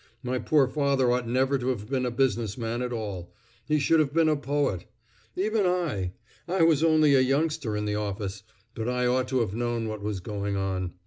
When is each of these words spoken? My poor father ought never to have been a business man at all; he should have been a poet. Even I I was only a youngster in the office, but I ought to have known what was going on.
My 0.23 0.39
poor 0.39 0.67
father 0.67 1.11
ought 1.11 1.27
never 1.27 1.59
to 1.59 1.67
have 1.67 1.87
been 1.87 2.07
a 2.07 2.09
business 2.09 2.57
man 2.57 2.81
at 2.81 2.91
all; 2.91 3.31
he 3.67 3.77
should 3.77 3.99
have 3.99 4.11
been 4.11 4.29
a 4.29 4.35
poet. 4.35 4.85
Even 5.35 5.67
I 5.67 6.13
I 6.47 6.63
was 6.63 6.83
only 6.83 7.13
a 7.13 7.21
youngster 7.21 7.77
in 7.77 7.85
the 7.85 7.93
office, 7.93 8.41
but 8.73 8.89
I 8.89 9.05
ought 9.05 9.27
to 9.27 9.41
have 9.41 9.53
known 9.53 9.87
what 9.87 10.01
was 10.01 10.19
going 10.19 10.57
on. 10.57 10.93